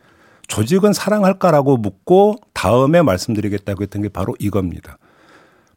조직은 0.49 0.95
사랑할까라고 0.95 1.77
묻고 1.77 2.37
다음에 2.55 3.03
말씀드리겠다고 3.03 3.83
했던 3.83 4.01
게 4.01 4.09
바로 4.09 4.35
이겁니다. 4.39 4.97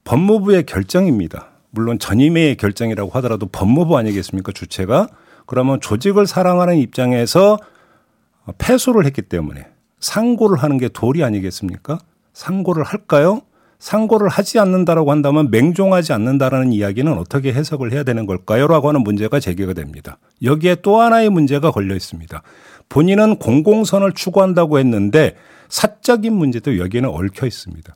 법무부의 0.06 0.68
결정입니다. 0.68 1.50
물론 1.72 2.00
전임의 2.00 2.56
결정이라고 2.56 3.12
하더라도 3.16 3.48
법무부 3.48 3.98
아니겠습니까 3.98 4.54
주체가 4.54 5.10
그러면 5.46 5.82
조직을 5.82 6.28
사랑하는 6.28 6.78
입장에서 6.78 7.58
패소를 8.58 9.06
했기 9.06 9.22
때문에 9.22 9.68
상고를 10.00 10.64
하는 10.64 10.78
게 10.78 10.88
도리 10.88 11.26
아니겠습니까? 11.26 12.00
상고를 12.32 12.86
할까요? 12.86 13.42
상고를 13.80 14.28
하지 14.28 14.60
않는다라고 14.60 15.12
한다면 15.12 15.50
맹종하지 15.52 16.14
않는다라는 16.14 16.74
이야기는 16.74 17.18
어떻게 17.18 17.54
해석을 17.54 17.94
해야 17.94 18.04
되는 18.04 18.26
걸까요? 18.26 18.68
라고 18.68 18.90
하는 18.90 19.02
문제가 19.02 19.40
제기가 19.40 19.74
됩니다. 19.74 20.20
여기에 20.44 20.78
또 20.82 21.00
하나의 21.00 21.30
문제가 21.30 21.72
걸려 21.72 21.96
있습니다. 21.96 22.42
본인은 22.90 23.38
공공선을 23.38 24.14
추구한다고 24.14 24.80
했는데 24.80 25.36
사적인 25.70 26.34
문제도 26.34 26.78
여기에는 26.78 27.10
얽혀 27.10 27.48
있습니다. 27.48 27.96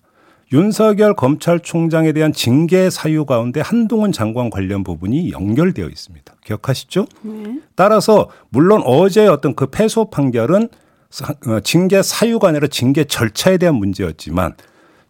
윤석열 0.53 1.15
검찰총장에 1.15 2.13
대한 2.13 2.31
징계 2.31 2.89
사유 2.91 3.25
가운데 3.25 3.59
한동훈 3.59 4.11
장관 4.11 4.51
관련 4.51 4.83
부분이 4.83 5.31
연결되어 5.31 5.87
있습니다. 5.87 6.33
기억하시죠? 6.45 7.07
네. 7.23 7.59
따라서 7.75 8.29
물론 8.49 8.83
어제 8.85 9.25
어떤 9.25 9.55
그 9.55 9.65
패소 9.65 10.11
판결은 10.11 10.69
어, 11.47 11.59
징계 11.61 12.01
사유가 12.03 12.49
아니라 12.49 12.67
징계 12.67 13.03
절차에 13.03 13.57
대한 13.57 13.75
문제였지만 13.75 14.53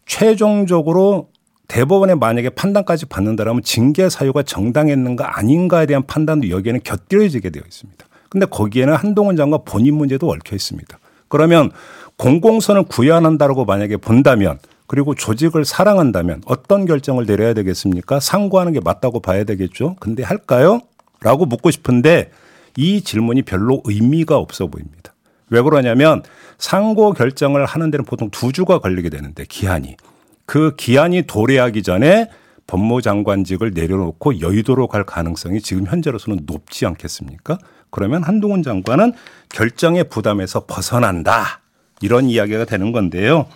최종적으로 0.05 1.29
대법원에 1.67 2.15
만약에 2.15 2.49
판단까지 2.49 3.05
받는다라면 3.07 3.63
징계 3.63 4.09
사유가 4.09 4.43
정당했는가 4.43 5.37
아닌가에 5.37 5.85
대한 5.85 6.05
판단도 6.05 6.49
여기에는 6.49 6.81
곁들여지게 6.83 7.49
되어 7.49 7.63
있습니다. 7.65 8.05
근데 8.29 8.45
거기에는 8.45 8.93
한동훈 8.95 9.35
장관 9.35 9.61
본인 9.65 9.95
문제도 9.95 10.29
얽혀 10.29 10.55
있습니다. 10.55 10.99
그러면 11.29 11.71
공공선을 12.17 12.83
구현한다라고 12.83 13.65
만약에 13.65 13.97
본다면 13.97 14.59
그리고 14.87 15.15
조직을 15.15 15.65
사랑한다면 15.65 16.41
어떤 16.45 16.85
결정을 16.85 17.25
내려야 17.25 17.53
되겠습니까? 17.53 18.19
상고하는 18.19 18.73
게 18.73 18.79
맞다고 18.79 19.19
봐야 19.19 19.43
되겠죠. 19.43 19.95
근데 19.99 20.21
할까요? 20.21 20.81
라고 21.21 21.45
묻고 21.45 21.71
싶은데 21.71 22.29
이 22.77 23.01
질문이 23.01 23.43
별로 23.43 23.81
의미가 23.85 24.37
없어 24.37 24.67
보입니다. 24.67 25.12
왜 25.49 25.61
그러냐면 25.61 26.23
상고 26.57 27.13
결정을 27.13 27.65
하는 27.65 27.91
데는 27.91 28.05
보통 28.05 28.29
두 28.29 28.51
주가 28.51 28.79
걸리게 28.79 29.09
되는데 29.09 29.45
기한이 29.47 29.97
그 30.45 30.75
기한이 30.75 31.23
도래하기 31.23 31.83
전에 31.83 32.29
법무 32.67 33.01
장관직을 33.01 33.71
내려놓고 33.73 34.39
여의도로 34.39 34.87
갈 34.87 35.03
가능성이 35.03 35.61
지금 35.61 35.85
현재로서는 35.85 36.43
높지 36.45 36.85
않겠습니까? 36.85 37.57
그러면 37.89 38.23
한동훈 38.23 38.63
장관은 38.63 39.13
결정의 39.49 40.05
부담에서 40.05 40.65
벗어난다. 40.65 41.61
이런 42.01 42.29
이야기가 42.29 42.65
되는 42.65 42.91
건데요. 42.91 43.47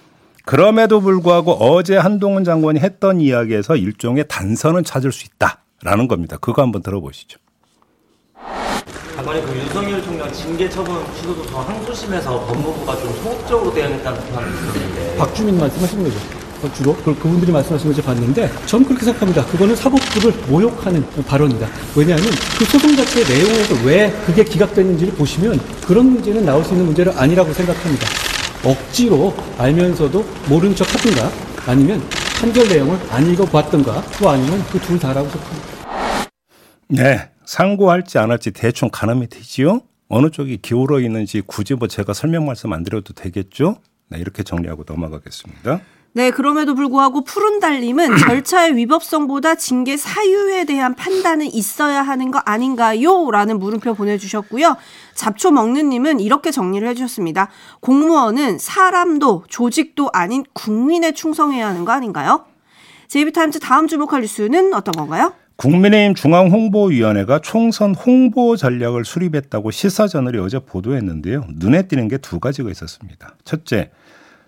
그럼에도 0.46 1.02
불구하고 1.02 1.54
어제 1.54 1.98
한동훈 1.98 2.44
장관이 2.44 2.80
했던 2.80 3.20
이야기에서 3.20 3.76
일종의 3.76 4.26
단서는 4.28 4.84
찾을 4.84 5.12
수 5.12 5.26
있다라는 5.26 6.08
겁니다. 6.08 6.38
그거 6.38 6.62
한번 6.62 6.82
들어보시죠. 6.82 7.40
장관님 9.18 9.46
그 9.48 9.58
윤석열 9.58 10.04
총장 10.04 10.32
징계 10.32 10.70
처분 10.70 11.04
시도도 11.16 11.44
더 11.48 11.62
항소심에서 11.62 12.40
법무부가 12.46 12.96
좀 12.98 13.12
소극적으로 13.24 13.74
대응했다는 13.74 14.24
비판을 14.28 14.52
들었는데 14.52 15.16
박주민 15.18 15.58
말씀하시는 15.58 16.04
거죠. 16.04 16.20
어, 16.62 16.72
주로 16.74 16.96
그, 16.98 17.16
그분들이 17.18 17.52
말씀하신 17.52 17.94
걸 17.94 18.04
봤는데 18.04 18.48
저는 18.68 18.86
그렇게 18.86 19.06
생각합니다. 19.06 19.44
그거는 19.48 19.76
사법부를 19.76 20.34
모욕하는 20.48 21.04
발언이다. 21.26 21.68
왜냐하면 21.96 22.28
그 22.60 22.66
소송 22.66 22.96
자체의 22.96 23.26
내용에서 23.26 23.76
왜 23.86 24.12
그게 24.28 24.44
기각됐는지를 24.44 25.14
보시면 25.16 25.60
그런 25.88 26.12
문제는 26.12 26.46
나올 26.46 26.64
수 26.64 26.74
있는 26.74 26.86
문제는 26.86 27.18
아니라고 27.18 27.52
생각합니다. 27.54 28.06
억지로 28.64 29.36
알면서도 29.58 30.24
모른 30.48 30.76
척 30.76 30.94
하든가 30.94 31.32
아니면 31.66 32.04
판결 32.40 32.68
내용을 32.68 33.00
안 33.10 33.28
읽어봤던가 33.32 34.04
또 34.20 34.30
아니면 34.30 34.64
그 34.72 34.80
둘 34.80 35.00
다라고 35.00 35.28
생각합니다. 35.28 35.68
네. 36.90 37.30
상고할지 37.48 38.20
안 38.20 38.30
할지 38.30 38.52
대충 38.52 38.90
가늠이 38.92 39.28
되지요? 39.28 39.80
어느 40.10 40.30
쪽이 40.30 40.58
기울어 40.62 41.00
있는지 41.00 41.42
굳이 41.46 41.74
뭐 41.74 41.88
제가 41.88 42.14
설명 42.14 42.46
말씀 42.46 42.74
안 42.74 42.84
드려도 42.84 43.14
되겠죠? 43.14 43.78
네, 44.10 44.20
이렇게 44.20 44.44
정리하고 44.44 44.84
넘어가겠습니다. 44.86 45.80
네, 46.14 46.32
그럼에도 46.32 46.76
불구하고 46.76 47.24
푸른 47.24 47.60
달님은 47.60 48.18
절차의 48.20 48.76
위법성보다 48.76 49.56
징계 49.56 49.96
사유에 49.96 50.66
대한 50.66 50.94
판단은 50.94 51.46
있어야 51.46 52.02
하는 52.02 52.32
거 52.32 52.40
아닌가요? 52.40 53.32
라는 53.32 53.60
물음표 53.60 53.94
보내주셨고요. 53.94 54.76
잡초 55.16 55.52
먹는님은 55.52 56.20
이렇게 56.20 56.52
정리를 56.52 56.86
해주셨습니다. 56.90 57.50
공무원은 57.80 58.58
사람도 58.60 59.46
조직도 59.48 60.10
아닌 60.12 60.44
국민에 60.54 61.14
충성해야 61.14 61.68
하는 61.68 61.86
거 61.86 61.94
아닌가요? 61.94 62.46
제이비타임즈 63.08 63.60
다음 63.60 63.88
주목할 63.88 64.22
뉴스는 64.22 64.74
어떤 64.74 64.94
건가요? 64.94 65.34
국민의힘 65.58 66.14
중앙홍보위원회가 66.14 67.40
총선 67.40 67.96
홍보 67.96 68.56
전략을 68.56 69.04
수립했다고 69.04 69.72
시사저널이 69.72 70.38
어제 70.40 70.60
보도했는데요. 70.60 71.48
눈에 71.56 71.88
띄는 71.88 72.08
게 72.08 72.20
두 72.20 72.40
가지가 72.40 72.70
있었습니다. 72.70 73.36
첫째, 73.44 73.90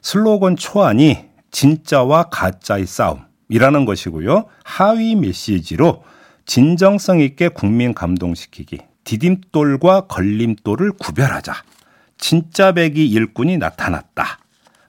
슬로건 0.01 0.55
초안이 0.55 1.17
진짜와 1.51 2.25
가짜의 2.25 2.85
싸움이라는 2.85 3.85
것이고요. 3.85 4.45
하위 4.63 5.15
메시지로 5.15 6.03
진정성 6.45 7.21
있게 7.21 7.49
국민 7.49 7.93
감동시키기, 7.93 8.79
디딤돌과 9.03 10.01
걸림돌을 10.01 10.91
구별하자. 10.93 11.53
진짜 12.17 12.71
배기 12.71 13.09
일꾼이 13.09 13.57
나타났다. 13.57 14.39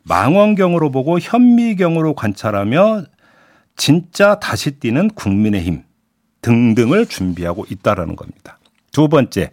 망원경으로 0.03 0.91
보고 0.91 1.19
현미경으로 1.19 2.15
관찰하며 2.15 3.05
진짜 3.77 4.39
다시 4.39 4.73
뛰는 4.73 5.09
국민의힘 5.11 5.83
등등을 6.43 7.07
준비하고 7.07 7.67
있다라는 7.69 8.17
겁니다. 8.17 8.59
두 8.93 9.09
번째, 9.09 9.51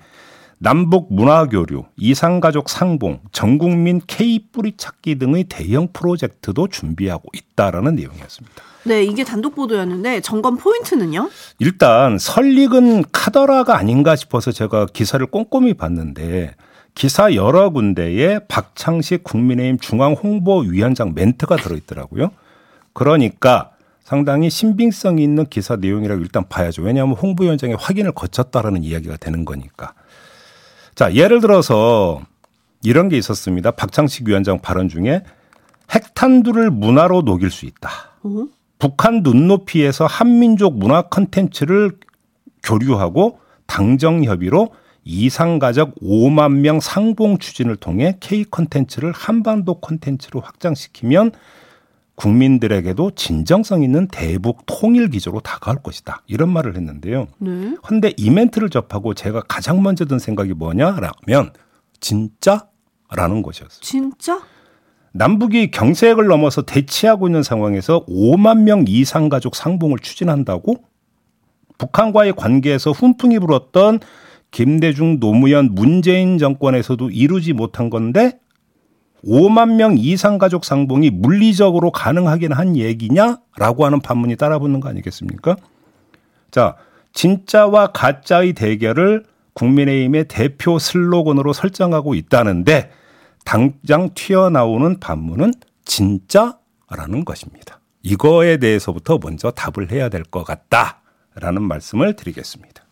남북 0.59 1.13
문화교류, 1.13 1.85
이상가족 1.97 2.69
상봉, 2.69 3.19
전국민 3.31 4.01
K 4.07 4.47
뿌리 4.51 4.75
찾기 4.75 5.19
등의 5.19 5.45
대형 5.45 5.89
프로젝트도 5.93 6.67
준비하고 6.67 7.29
있다라는 7.33 7.95
내용이었습니다. 7.95 8.63
네, 8.85 9.03
이게 9.03 9.23
단독 9.23 9.53
보도였는데 9.53 10.21
점검 10.21 10.57
포인트는요? 10.57 11.29
일단 11.59 12.17
설익은 12.17 13.03
카더라가 13.11 13.77
아닌가 13.77 14.15
싶어서 14.15 14.51
제가 14.51 14.87
기사를 14.87 15.23
꼼꼼히 15.27 15.73
봤는데 15.73 16.55
기사 16.95 17.35
여러 17.35 17.69
군데에 17.69 18.39
박창식 18.47 19.23
국민의힘 19.23 19.77
중앙 19.77 20.13
홍보위원장 20.13 21.13
멘트가 21.13 21.57
들어있더라고요. 21.57 22.31
그러니까 22.93 23.71
상당히 24.07 24.49
신빙성이 24.49 25.21
있는 25.21 25.45
기사 25.47 25.75
내용이라고 25.75 26.21
일단 26.21 26.47
봐야죠. 26.47 26.81
왜냐하면 26.81 27.17
홍보위원장의 27.17 27.75
확인을 27.77 28.13
거쳤다라는 28.13 28.81
이야기가 28.81 29.17
되는 29.17 29.43
거니까. 29.43 29.95
자, 30.95 31.13
예를 31.13 31.41
들어서 31.41 32.21
이런 32.83 33.09
게 33.09 33.17
있었습니다. 33.17 33.71
박창식 33.71 34.29
위원장 34.29 34.61
발언 34.61 34.87
중에 34.87 35.23
핵탄두를 35.91 36.71
문화로 36.71 37.23
녹일 37.23 37.51
수 37.51 37.65
있다. 37.65 37.89
어? 38.23 38.45
북한 38.79 39.23
눈높이에서 39.23 40.05
한민족 40.05 40.77
문화 40.77 41.01
컨텐츠를 41.01 41.97
교류하고 42.63 43.39
당정 43.65 44.23
협의로 44.23 44.69
이상가족 45.03 45.95
5만 46.01 46.59
명 46.59 46.79
상봉 46.79 47.39
추진을 47.39 47.75
통해 47.75 48.15
K 48.21 48.45
컨텐츠를 48.45 49.11
한반도 49.11 49.81
컨텐츠로 49.81 50.39
확장시키면 50.39 51.33
국민들에게도 52.17 53.11
진정성 53.11 53.83
있는 53.83 54.07
대북 54.07 54.63
통일 54.65 55.09
기조로 55.09 55.39
다가올 55.39 55.83
것이다. 55.83 56.23
이런 56.25 56.49
말을 56.49 56.75
했는데요. 56.75 57.27
네. 57.37 57.77
근데 57.83 58.11
이 58.17 58.31
멘트를 58.31 58.71
접하고 58.71 59.13
제가 59.13 59.41
가장 59.41 59.83
먼저 59.83 60.05
든 60.05 60.17
생각이 60.17 60.53
뭐냐라면 60.53 61.53
진짜 61.99 62.67
라는 63.11 63.43
것이었어요. 63.43 63.79
진짜? 63.81 64.41
남북이 65.13 65.69
경색을 65.69 66.25
넘어서 66.25 66.63
대치하고 66.63 67.27
있는 67.27 67.43
상황에서 67.43 68.03
5만 68.07 68.63
명 68.63 68.85
이상 68.87 69.29
가족 69.29 69.55
상봉을 69.55 69.99
추진한다고 69.99 70.75
북한과의 71.77 72.33
관계에서 72.33 72.91
훈풍이 72.91 73.37
불었던 73.39 73.99
김대중 74.49 75.19
노무현 75.19 75.69
문재인 75.73 76.39
정권에서도 76.39 77.11
이루지 77.11 77.53
못한 77.53 77.91
건데 77.91 78.39
5만 79.25 79.75
명 79.75 79.95
이상 79.97 80.37
가족 80.37 80.63
상봉이 80.65 81.09
물리적으로 81.09 81.91
가능하긴 81.91 82.53
한 82.53 82.75
얘기냐라고 82.77 83.85
하는 83.85 83.99
반문이 83.99 84.35
따라붙는 84.35 84.79
거 84.79 84.89
아니겠습니까? 84.89 85.55
자, 86.51 86.75
진짜와 87.13 87.87
가짜의 87.93 88.53
대결을 88.53 89.23
국민의힘의 89.53 90.27
대표 90.27 90.77
슬로건으로 90.77 91.51
설정하고 91.51 92.13
있다는데 92.13 92.91
당장 93.43 94.09
튀어나오는 94.13 94.99
반문은 94.99 95.53
진짜라는 95.85 97.25
것입니다. 97.25 97.79
이거에 98.03 98.57
대해서부터 98.57 99.19
먼저 99.21 99.51
답을 99.51 99.91
해야 99.91 100.09
될 100.09 100.23
것 100.23 100.43
같다라는 100.43 101.63
말씀을 101.63 102.15
드리겠습니다. 102.15 102.83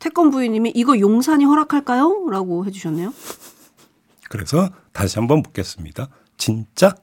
태권 0.00 0.30
부인님이 0.30 0.72
이거 0.74 0.98
용산이 0.98 1.44
허락할까요? 1.44 2.26
라고 2.30 2.66
해주셨네요. 2.66 3.12
그래서 4.28 4.70
다시 4.92 5.18
한번 5.18 5.42
묻겠습니다. 5.42 6.08
진짜? 6.36 6.94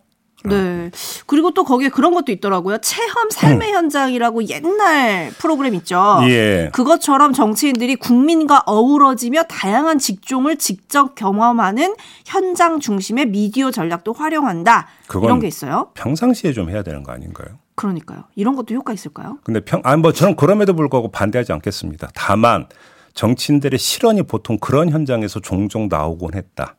네. 0.45 0.91
그리고 1.25 1.51
또 1.51 1.63
거기에 1.63 1.89
그런 1.89 2.13
것도 2.13 2.31
있더라고요. 2.31 2.77
체험 2.79 3.29
삶의 3.31 3.71
음. 3.71 3.75
현장이라고 3.75 4.47
옛날 4.47 5.31
프로그램 5.37 5.73
있죠. 5.75 6.19
예. 6.23 6.69
그것처럼 6.71 7.33
정치인들이 7.33 7.95
국민과 7.95 8.63
어우러지며 8.65 9.43
다양한 9.43 9.97
직종을 9.97 10.57
직접 10.57 11.15
경험하는 11.15 11.95
현장 12.25 12.79
중심의 12.79 13.27
미디어 13.27 13.71
전략도 13.71 14.13
활용한다. 14.13 14.87
이런 15.23 15.39
게 15.39 15.47
있어요. 15.47 15.89
평상시에 15.95 16.53
좀 16.53 16.69
해야 16.69 16.83
되는 16.83 17.03
거 17.03 17.11
아닌가요? 17.11 17.57
그러니까요. 17.75 18.23
이런 18.35 18.55
것도 18.55 18.73
효과 18.73 18.93
있을까요? 18.93 19.39
근데 19.43 19.59
평, 19.59 19.81
아니 19.83 20.01
뭐 20.01 20.13
저는 20.13 20.35
그럼에도 20.35 20.73
불구하고 20.75 21.09
반대하지 21.11 21.51
않겠습니다. 21.53 22.09
다만 22.13 22.67
정치인들의 23.13 23.79
실언이 23.79 24.23
보통 24.23 24.57
그런 24.59 24.89
현장에서 24.89 25.39
종종 25.39 25.87
나오곤 25.89 26.35
했다. 26.35 26.75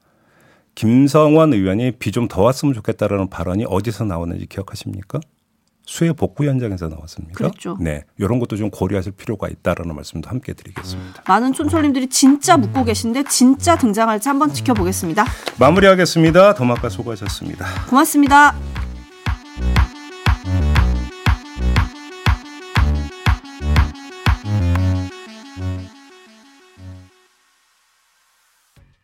김성원 0.77 1.53
의원이 1.53 1.93
비 1.99 2.13
좀 2.13 2.29
더 2.29 2.43
왔으면 2.43 2.73
좋겠다라는 2.75 3.29
발언이 3.31 3.65
어디서 3.69 4.05
나왔는지 4.05 4.47
기억하십니까? 4.47 5.19
수해 5.89 6.13
복구 6.13 6.45
현장에서 6.45 6.89
나왔습니다. 6.89 7.35
그렇죠. 7.35 7.77
네, 7.81 8.03
이런 8.19 8.41
것도 8.41 8.57
좀 8.57 8.71
고려하실 8.71 9.13
필요가 9.13 9.49
있다라는 9.49 9.95
말씀도 9.95 10.29
함께 10.29 10.53
드리겠습니다. 10.53 11.23
많은 11.29 11.53
촌철님들이 11.53 12.09
진짜 12.09 12.57
묻고 12.57 12.85
계신데 12.85 13.25
진짜 13.29 13.77
등장할지 13.77 14.29
한번 14.29 14.53
지켜보겠습니다. 14.53 15.25
마무리하겠습니다. 15.61 16.55
더마카 16.55 16.89
수고하셨습니다. 16.89 17.67
고맙습니다. 17.89 18.86